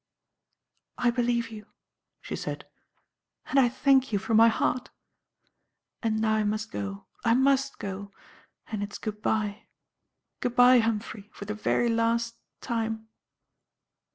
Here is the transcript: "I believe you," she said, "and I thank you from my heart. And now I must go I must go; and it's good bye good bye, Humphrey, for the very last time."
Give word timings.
"I 0.97 1.11
believe 1.11 1.51
you," 1.51 1.67
she 2.21 2.35
said, 2.35 2.67
"and 3.45 3.59
I 3.59 3.69
thank 3.69 4.11
you 4.11 4.17
from 4.17 4.35
my 4.37 4.47
heart. 4.47 4.89
And 6.01 6.19
now 6.19 6.33
I 6.33 6.43
must 6.43 6.71
go 6.71 7.05
I 7.23 7.35
must 7.35 7.77
go; 7.77 8.11
and 8.65 8.81
it's 8.81 8.97
good 8.97 9.21
bye 9.21 9.67
good 10.39 10.55
bye, 10.55 10.79
Humphrey, 10.79 11.29
for 11.35 11.45
the 11.45 11.53
very 11.53 11.87
last 11.87 12.33
time." 12.61 13.09